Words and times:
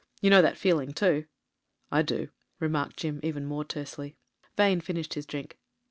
You 0.19 0.31
know 0.31 0.41
that 0.41 0.57
feeling 0.57 0.93
too?" 0.93 1.25
I 1.91 2.01
do," 2.01 2.29
remarked 2.59 2.97
Jim 2.97 3.19
even 3.21 3.45
more 3.45 3.63
tersely. 3.63 4.17
Vane 4.57 4.81
finished 4.81 5.13
his 5.13 5.27
drink. 5.27 5.59